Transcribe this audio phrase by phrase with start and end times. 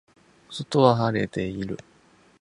[0.49, 1.77] 外は晴れている